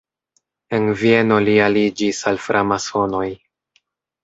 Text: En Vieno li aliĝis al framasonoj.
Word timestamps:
En 0.77 0.87
Vieno 1.01 1.37
li 1.49 1.59
aliĝis 1.67 2.23
al 2.33 2.41
framasonoj. 2.49 3.31